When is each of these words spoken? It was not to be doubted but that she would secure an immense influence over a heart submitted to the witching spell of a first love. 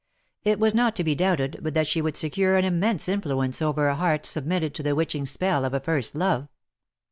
It 0.43 0.57
was 0.59 0.73
not 0.73 0.95
to 0.95 1.03
be 1.03 1.13
doubted 1.13 1.59
but 1.61 1.75
that 1.75 1.85
she 1.85 2.01
would 2.01 2.17
secure 2.17 2.55
an 2.57 2.65
immense 2.65 3.07
influence 3.07 3.61
over 3.61 3.87
a 3.87 3.93
heart 3.93 4.25
submitted 4.25 4.73
to 4.73 4.81
the 4.81 4.95
witching 4.95 5.27
spell 5.27 5.63
of 5.63 5.75
a 5.75 5.79
first 5.79 6.15
love. 6.15 6.47